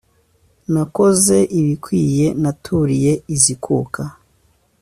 [0.73, 4.01] nakoze ibikwiye, naturiye izikuka,